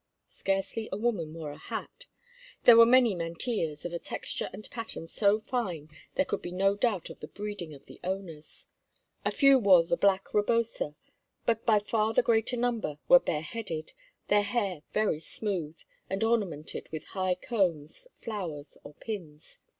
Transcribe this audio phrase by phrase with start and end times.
[0.29, 2.07] Scarcely a woman wore a hat.
[2.63, 6.75] There were many mantillas, of a texture and pattern so fine there could be no
[6.75, 8.65] doubt of the breeding of the owners.
[9.23, 10.95] A few wore the black rebosa,
[11.45, 13.93] but by far the greater number were bareheaded,
[14.27, 15.77] their hair very smooth,
[16.09, 19.59] and ornamented with high combs, flowers, or pins.